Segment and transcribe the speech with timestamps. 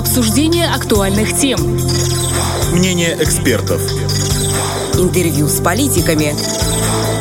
[0.00, 1.60] Обсуждение актуальных тем.
[2.72, 3.82] Мнение экспертов.
[4.94, 6.32] Интервью с политиками.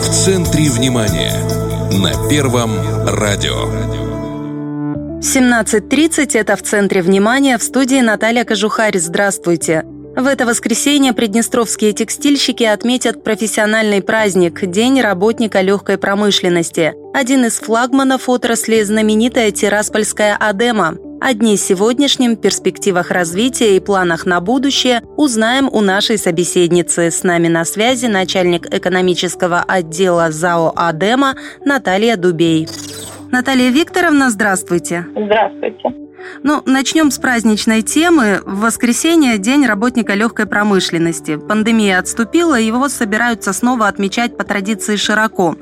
[0.02, 1.34] В центре внимания.
[1.92, 2.71] На Первом
[3.05, 3.65] радио.
[5.20, 7.57] 17.30– это в центре внимания.
[7.57, 8.98] В студии Наталья Кожухарь.
[8.98, 9.84] Здравствуйте.
[10.16, 16.93] В это воскресенье приднестровские текстильщики отметят профессиональный праздник– День работника легкой промышленности.
[17.14, 20.96] Один из флагманов отрасли– знаменитая Тираспольская «Адема».
[21.22, 27.12] О дне сегодняшнем, перспективах развития и планах на будущее узнаем у нашей собеседницы.
[27.12, 32.68] С нами на связи начальник экономического отдела ЗАО «Адема» Наталья Дубей.
[33.32, 35.05] Наталья Викторовна, здравствуйте.
[35.12, 36.09] Здравствуйте.
[36.44, 38.41] Ну, начнем с праздничной темы.
[38.46, 41.38] В воскресенье– День работника легкой промышленности.
[41.38, 45.55] Пандемия отступила, и его собираются снова отмечать по традиции широко.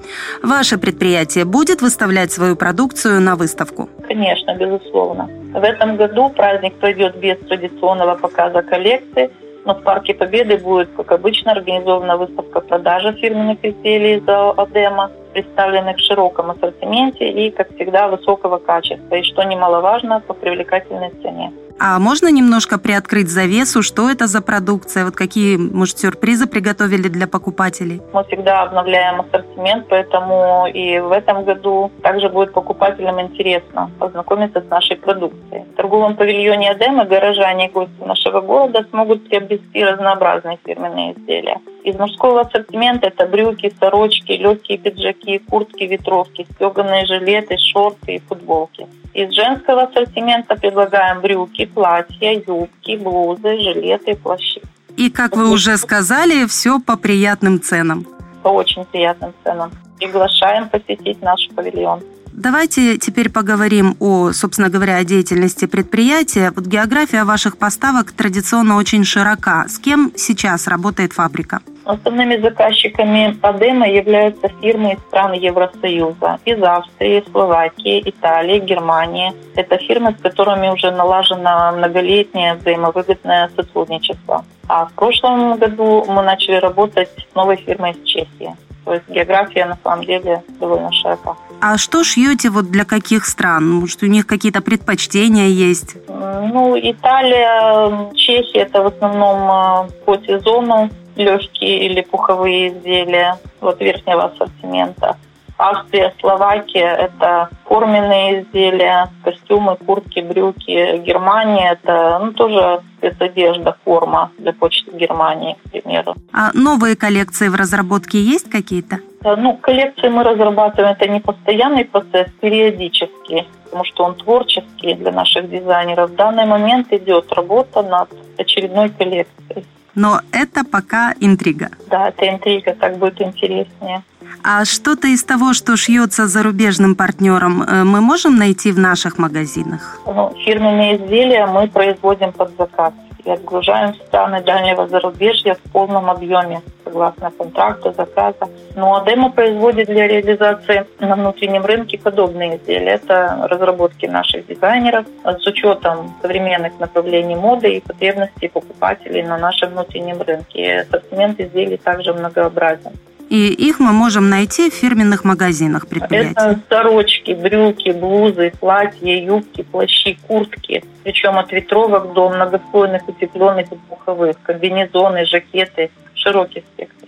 [0.44, 3.90] Ваше предприятие будет выставлять свою продукцию на выставку?
[4.08, 5.30] Конечно, безусловно.
[5.54, 9.32] В этом году праздник пройдет без традиционного показа коллекции,
[9.66, 15.94] но в Парке Победы будет, как обычно, организована выставка продажи фирменных изделий за Адема– представлены
[15.94, 21.52] в широком ассортименте и, как всегда, высокого качества, и, что немаловажно, по привлекательной цене.
[21.80, 27.28] А можно немножко приоткрыть завесу, что это за продукция, вот какие, может, сюрпризы приготовили для
[27.28, 28.02] покупателей?
[28.14, 34.70] Мы всегда обновляем ассортимент, поэтому и в этом году также будет покупателям интересно познакомиться с
[34.70, 35.66] нашей продукцией.
[35.74, 41.60] В торговом павильоне Адема горожане гости нашего города смогут приобрести разнообразные фирменные изделия.
[41.84, 48.88] Из мужского ассортимента это брюки, сорочки, легкие пиджаки, куртки, ветровки, стеганые жилеты, шорты и футболки.
[49.18, 54.62] Из женского ассортимента предлагаем брюки, платья, юбки, блузы, жилеты и плащи.
[54.96, 58.06] И, как вы уже сказали, все по приятным ценам.
[58.44, 59.72] По очень приятным ценам.
[59.98, 62.04] Приглашаем посетить наш павильон.
[62.38, 66.54] Давайте теперь поговорим о, собственно говоря, о деятельности предприятия.
[66.56, 69.66] Вот география ваших поставок традиционно очень широка.
[69.68, 71.62] С кем сейчас работает фабрика?
[71.84, 76.38] Основными заказчиками Адема являются фирмы из стран Евросоюза.
[76.46, 79.34] Из Австрии, Словакии, Италии, Германии.
[79.56, 84.46] Это фирмы, с которыми уже налажено многолетнее взаимовыгодное сотрудничество.
[84.68, 88.56] А в прошлом году мы начали работать с новой фирмой из Чехии.
[88.88, 91.36] То есть география на самом деле довольно широка.
[91.60, 93.70] А что шьете вот для каких стран?
[93.70, 95.98] Может, у них какие-то предпочтения есть?
[96.08, 104.28] Ну, Италия, Чехия– это в основном э, по сезону легкие или пуховые изделия вот верхнего
[104.28, 105.18] ассортимента.
[105.58, 110.98] Австрия, Словакия– это форменные изделия, костюмы, куртки, брюки.
[111.00, 116.16] Германия– это ну, тоже спецодежда, форма для почты Германии, к примеру.
[116.32, 119.00] А новые коллекции в разработке есть какие-то?
[119.24, 125.12] Э, ну, коллекции мы разрабатываем, это не постоянный процесс, периодически, потому что он творческий для
[125.12, 126.12] наших дизайнеров.
[126.12, 129.66] В данный момент идет работа над очередной коллекцией.
[129.96, 131.70] Но это пока интрига.
[131.90, 134.04] Да, это интрига, так будет интереснее.
[134.50, 140.00] А что-то из того, что шьется зарубежным партнером, э, мы можем найти в наших магазинах?
[140.06, 142.94] Ну, фирменные изделия мы производим под заказ
[143.26, 148.48] и отгружаем в страны дальнего зарубежья в полном объеме, согласно контракту, заказа.
[148.78, 152.94] Ну, а демо производит для реализации на внутреннем рынке подобные изделия.
[152.94, 160.22] Это разработки наших дизайнеров с учетом современных направлений моды и потребностей покупателей на нашем внутреннем
[160.22, 160.62] рынке.
[160.62, 162.94] И ассортимент изделий также многообразен.
[163.30, 166.32] И их мы можем найти в фирменных магазинах предприятий.
[166.32, 170.84] Это сорочки, брюки, блузы, платья, юбки, плащи, куртки.
[171.04, 174.38] Причем от ветровок до многослойных, утепленных и пуховых.
[174.44, 177.08] Комбинезоны, жакеты, широкий спектр.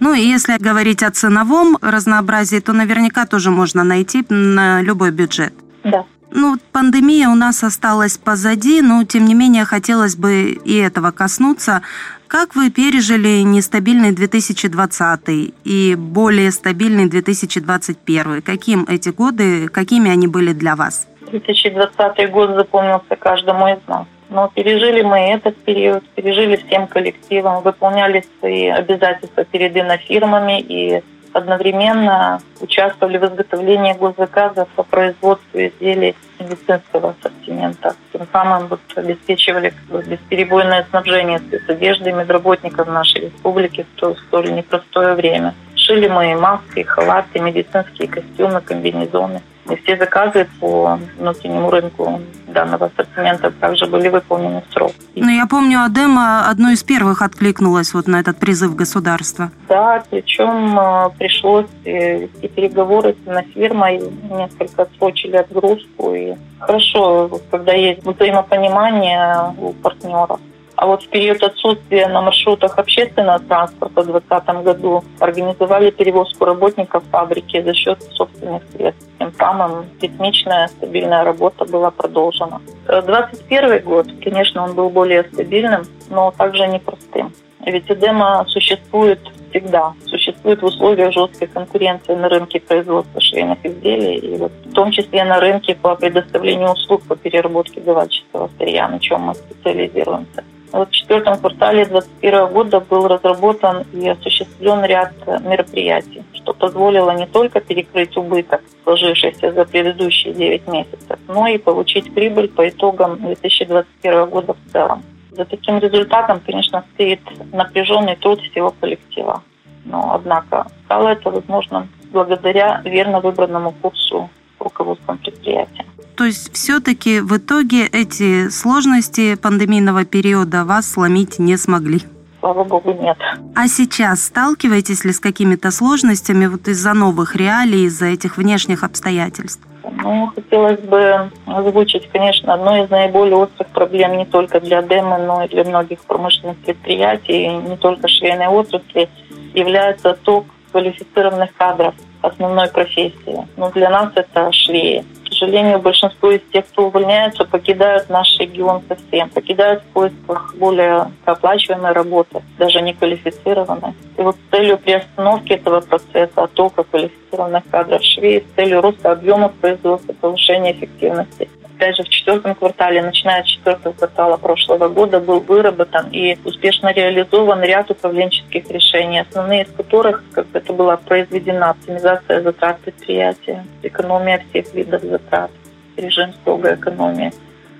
[0.00, 5.54] Ну и если говорить о ценовом разнообразии, то наверняка тоже можно найти на любой бюджет.
[5.84, 6.04] Да.
[6.36, 11.82] Ну, пандемия у нас осталась позади, но тем не менее хотелось бы и этого коснуться.
[12.28, 18.42] Как вы пережили нестабильный 2020 и более стабильный 2021?
[18.42, 21.06] Каким эти годы, какими они были для вас?
[21.30, 24.06] 2020 год запомнился каждому из нас.
[24.30, 31.02] Но пережили мы этот период, пережили всем коллективом, выполняли свои обязательства перед инофирмами и
[31.34, 37.94] одновременно участвовали в изготовлении госзаказов по производству изделий медицинского ассортимента.
[38.12, 39.74] Тем самым вот обеспечивали
[40.06, 45.54] бесперебойное снабжение спецодежды медработников нашей республики в столь непростое время.
[45.74, 49.42] Шили мы маски, халаты, медицинские костюмы, комбинезоны.
[49.70, 54.92] И все заказы по внутреннему рынку данного ассортимента также были выполнены в срок.
[55.14, 59.50] Ну, я помню, Адема одной из первых откликнулась вот на этот призыв государства.
[59.68, 66.14] Да, причем э, пришлось э, вести переговоры с фирмой, несколько отсрочили отгрузку.
[66.14, 70.40] И хорошо, когда есть взаимопонимание у партнеров.
[70.76, 77.04] А вот в период отсутствия на маршрутах общественного транспорта в 2020 году организовали перевозку работников
[77.10, 79.08] фабрики за счет собственных средств.
[79.18, 82.60] Тем самым ритмичная, стабильная работа была продолжена.
[82.86, 87.32] 2021 год, конечно, он был более стабильным, но также непростым.
[87.64, 89.94] Ведь эдема существует всегда.
[90.06, 95.24] Существует в условиях жесткой конкуренции на рынке производства швейных изделий, и вот в том числе
[95.24, 100.44] на рынке по предоставлению услуг по переработке давальческого сырья, на чем мы специализируемся.
[100.74, 105.12] В четвертом квартале 2021 года был разработан и осуществлен ряд
[105.44, 112.12] мероприятий, что позволило не только перекрыть убыток, сложившийся за предыдущие 9 месяцев, но и получить
[112.12, 115.04] прибыль по итогам 2021 года в целом.
[115.30, 117.20] За таким результатом, конечно, стоит
[117.52, 119.44] напряженный труд всего коллектива.
[119.84, 124.28] Но, однако, стало это возможным благодаря верно выбранному курсу
[124.58, 125.83] руководством предприятия.
[126.24, 132.00] То есть все-таки в итоге эти сложности пандемийного периода вас сломить не смогли?
[132.40, 133.18] Слава богу, нет.
[133.54, 139.60] А сейчас сталкиваетесь ли с какими-то сложностями вот из-за новых реалий, из-за этих внешних обстоятельств?
[140.02, 145.44] Ну, хотелось бы озвучить, конечно, одной из наиболее острых проблем не только для ДЭМа, но
[145.44, 149.10] и для многих промышленных предприятий, не только швейной отрасли,
[149.52, 153.46] является отток квалифицированных кадров основной профессии.
[153.58, 155.04] Но для нас это швеи
[155.34, 161.92] сожалению, большинство из тех, кто увольняется, покидают наш регион совсем, покидают в поисках более оплачиваемой
[161.92, 163.94] работы, даже не квалифицированной.
[164.16, 169.52] И вот с целью приостановки этого процесса, оттока квалифицированных кадров швей, с целью роста объемов
[169.54, 175.40] производства, повышения эффективности, опять же, в четвертом квартале, начиная с четвертого квартала прошлого года, был
[175.40, 182.42] выработан и успешно реализован ряд управленческих решений, основные из которых, как это была произведена оптимизация
[182.42, 185.50] затрат предприятия, экономия всех видов затрат,
[185.96, 187.32] режим строгой экономии,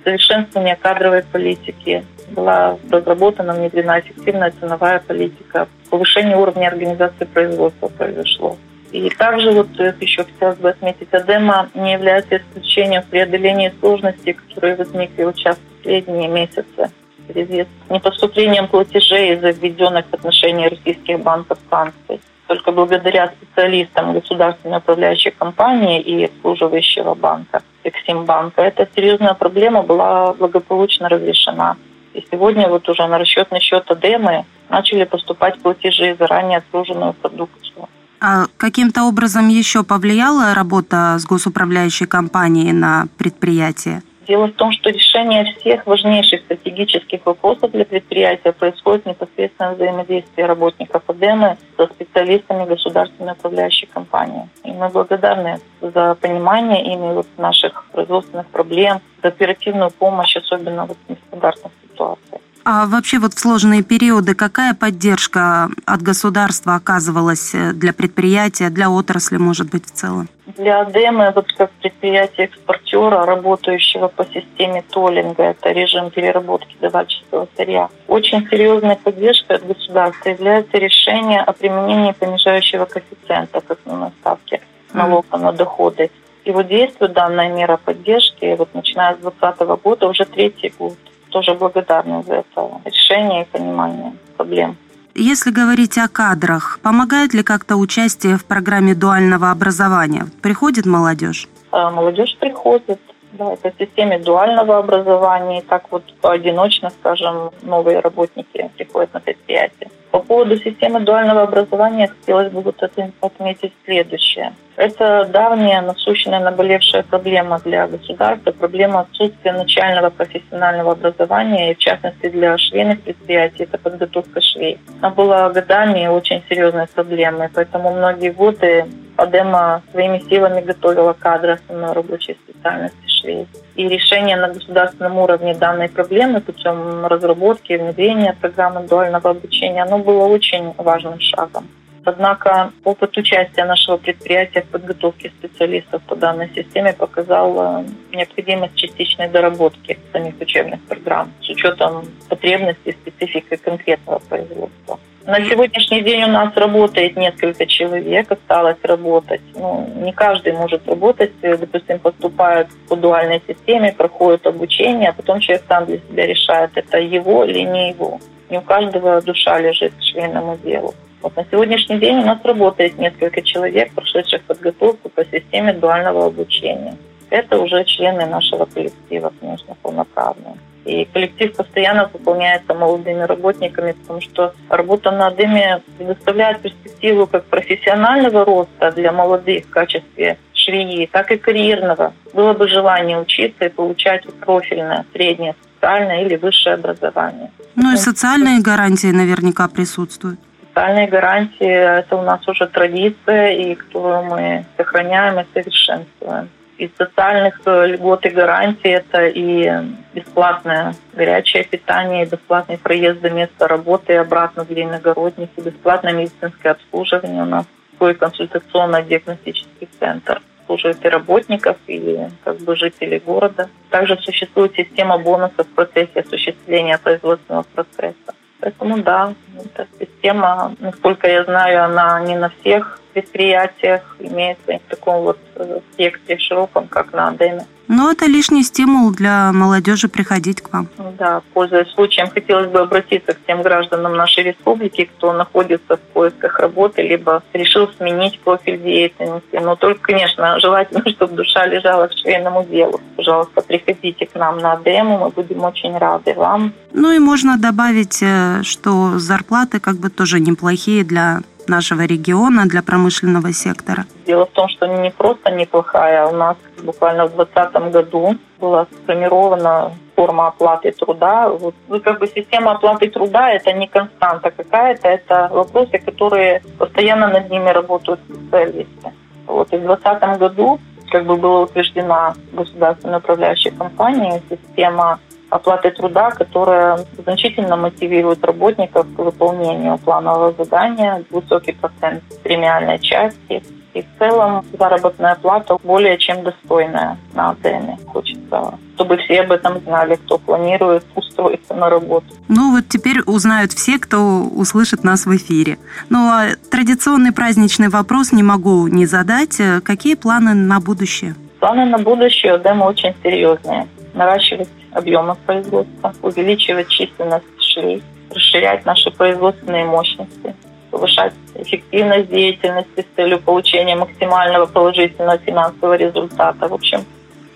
[0.03, 8.57] совершенствование кадровой политики, была разработана, внедрена эффективная ценовая политика, повышение уровня организации производства произошло.
[8.95, 9.67] И также вот
[10.01, 15.79] еще хотелось бы отметить, Адема не является исключением в преодолении сложностей, которые возникли сейчас в
[15.79, 22.21] последние месяцы в связи с непоступлением платежей из-за введенных в отношении российских банков санкций.
[22.47, 31.09] Только благодаря специалистам государственной управляющей компании и обслуживающего банка, Эксимбанка, эта серьезная проблема была благополучно
[31.09, 31.77] разрешена.
[32.13, 37.89] И сегодня вот уже на расчетный счет Адемы начали поступать платежи за ранее отслуженную продукцию.
[38.27, 44.01] А каким-то образом еще повлияла работа с госуправляющей компанией на предприятие?
[44.27, 51.03] Дело в том, что решение всех важнейших стратегических вопросов для предприятия происходит непосредственно взаимодействие работников
[51.07, 54.49] АДЭМы со специалистами государственной управляющей компании.
[54.65, 60.97] И мы благодарны за понимание ими вот наших производственных проблем, за оперативную помощь, особенно вот
[61.07, 62.41] в нестандартных ситуациях.
[62.65, 68.89] А вообще вот в сложные периоды какая поддержка от государства оказывалась э, для предприятия, для
[68.89, 70.29] отрасли, может быть, в целом?
[70.57, 77.91] Для ДЭМы, вот как предприятия экспортера, работающего по системе толлинга, это режим переработки давальческого сырья,
[78.09, 84.63] очень серьезной поддержкой от государства является решение о применении понижающего коэффициента к основной ставке
[84.95, 86.11] налога на доходы.
[86.47, 90.97] И вот действует данная мера поддержки, вот начиная с 2020 года, уже третий год
[91.35, 94.77] тоже благодарны за это решение и понимание проблем.
[95.17, 100.27] Если говорить о кадрах, помогает ли как-то участие в программе дуального образования?
[100.43, 101.49] Приходит молодежь?
[101.73, 103.01] А, молодежь приходит.
[103.33, 105.59] Да, это в системе дуального образования.
[105.59, 109.89] И так вот поодиночно, скажем, новые работники приходят на предприятие.
[110.15, 112.81] По поводу системы дуального образования хотелось бы вот
[113.21, 114.53] отметить следующее.
[114.77, 122.29] Это давняя, насущная, наболевшая проблема для государства, проблема отсутствия начального профессионального образования, и в частности
[122.29, 124.79] для швейных предприятий, это подготовка швей.
[125.01, 131.93] Она была годами очень серьезной проблемой, поэтому многие годы Адема своими силами готовила кадры основной
[131.93, 133.49] рабочей специальности швей.
[133.77, 139.99] И решение на государственном уровне данной проблемы путем разработки и внедрения программы дуального обучения, оно
[139.99, 141.69] было очень важным шагом.
[142.05, 149.29] Однако опыт участия нашего предприятия в подготовке специалистов по данной системе показал э, необходимость частичной
[149.29, 155.01] доработки самих учебных программ с учетом потребностей и специфики конкретного производства.
[155.27, 159.41] На сегодняшний день у нас работает несколько человек, осталось работать.
[159.55, 161.33] Ну, не каждый может работать.
[161.41, 166.99] Допустим, поступают по дуальной системе, проходят обучение, а потом человек сам для себя решает, это
[166.99, 168.21] его или не его.
[168.51, 170.95] Не у каждого душа лежит к швейному делу.
[171.23, 176.99] Вот на сегодняшний день у нас работает несколько человек, прошедших подготовку по системе дуального обучения.
[177.31, 180.57] Это уже члены нашего коллектива, конечно, полноправные.
[180.85, 188.45] И коллектив постоянно пополняется молодыми работниками, потому что работа на Адеме предоставляет перспективу как профессионального
[188.45, 192.13] роста для молодых в качестве швеи, так и карьерного.
[192.33, 197.51] Было бы желание учиться и получать профильное, среднее, социальное или высшее образование.
[197.77, 200.39] Ну и социальные гарантии наверняка присутствуют.
[200.69, 206.49] Социальные гарантии– это у нас уже традиция, и которую мы сохраняем и совершенствуем.
[206.85, 209.73] Из социальных э, льгот и гарантий это и
[210.13, 216.13] бесплатное горячее питание, и бесплатный проезд до места работы и обратно для иногородних, и бесплатное
[216.13, 223.71] медицинское обслуживание у нас, такой консультационно-диагностический центр служит и работников, и как бы жителей города.
[223.89, 228.35] Также существует система бонусов в процессе осуществления производственного процесса.
[228.61, 229.33] Поэтому да,
[229.63, 235.81] эта система, насколько я знаю, она не на всех предприятиях имеется в таком вот э,
[235.93, 237.67] спектре широком, как на Адеме.
[237.89, 240.89] Но это лишний стимул для молодежи приходить к вам.
[241.19, 246.59] Да, пользуясь случаем, хотелось бы обратиться к тем гражданам нашей республики, кто находится в поисках
[246.61, 249.61] работы, либо решил сменить профиль деятельности.
[249.61, 253.01] Но только, конечно, желательно, чтобы душа лежала к швейному делу.
[253.17, 256.73] Пожалуйста, приходите к нам на демо, мы будем очень рады вам.
[256.93, 262.83] Ну и можно добавить, э, что зарплаты как бы тоже неплохие для нашего региона для
[262.83, 264.05] промышленного сектора?
[264.27, 266.27] Дело в том, что не просто неплохая.
[266.27, 271.49] У нас буквально в 2020 году была сформирована форма оплаты труда.
[271.49, 277.29] Вот, ну, как бы система оплаты труда– это не константа какая-то, это вопросы, которые постоянно
[277.29, 279.13] над ними работают специалисты.
[279.47, 285.19] Вот, и в 2020 году как бы была утверждена государственной управляющей компанией система
[285.55, 293.63] оплаты труда, которая значительно мотивирует работников к выполнению планового задания, высокий процент премиальной части.
[293.95, 297.97] И в целом заработная плата более чем достойная на АТМе.
[298.09, 302.27] Хочется, чтобы все об этом знали, кто планирует устроиться на работу.
[302.49, 304.19] Ну вот теперь узнают все, кто
[304.57, 305.79] услышит нас в эфире.
[306.11, 309.61] Ну а традиционный праздничный вопрос не могу не задать.
[309.85, 311.37] Какие планы на будущее?
[311.61, 313.87] Планы на будущее у ДЭМа очень серьезные.
[314.15, 320.55] Наращивать объемов производства, увеличивать численность швей, расширять наши производственные мощности,
[320.91, 326.69] повышать эффективность деятельности с целью получения максимального положительного финансового результата.
[326.69, 327.05] В общем,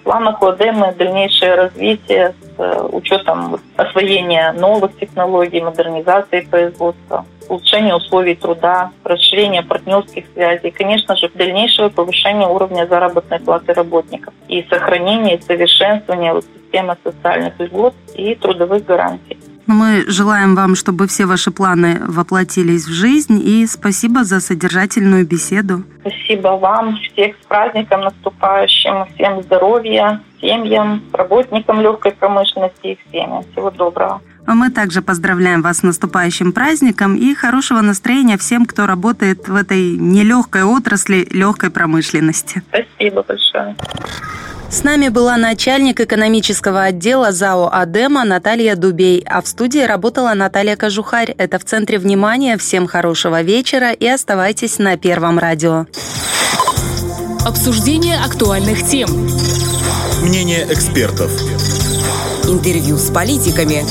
[0.00, 8.34] в планах ОДМ дальнейшее развитие с э, учетом освоения новых технологий, модернизации производства, улучшение условий
[8.34, 15.42] труда, расширение партнерских связей, конечно же, дальнейшего повышения уровня заработной платы работников и сохранение и
[15.42, 19.38] совершенствование вот системы социальных льгот и трудовых гарантий.
[19.68, 25.82] Мы желаем вам, чтобы все ваши планы воплотились в жизнь, и спасибо за содержательную беседу.
[26.00, 33.42] Спасибо вам, всех с праздником наступающим, всем здоровья, семьям, работникам легкой промышленности и всем.
[33.52, 34.22] Всего доброго.
[34.48, 39.54] А мы также поздравляем вас с наступающим праздником и хорошего настроения всем, кто работает в
[39.54, 42.62] этой нелегкой отрасли легкой промышленности.
[42.70, 43.76] Спасибо большое.
[44.70, 50.76] С нами была начальник экономического отдела ЗАО «Адема» Наталья Дубей, а в студии работала Наталья
[50.76, 51.34] Кожухарь.
[51.36, 52.56] Это в центре внимания.
[52.56, 55.86] Всем хорошего вечера и оставайтесь на Первом радио.
[57.44, 59.10] Обсуждение актуальных тем.
[60.22, 61.30] Мнение экспертов.
[62.44, 63.84] Интервью с политиками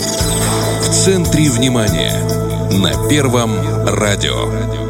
[0.82, 2.14] в центре внимания
[2.72, 3.52] на Первом
[3.86, 4.87] радио.